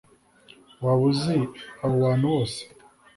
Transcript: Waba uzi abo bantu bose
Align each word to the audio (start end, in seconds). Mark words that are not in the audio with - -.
Waba 0.83 1.03
uzi 1.09 1.37
abo 1.83 1.95
bantu 2.03 2.25
bose 2.33 2.59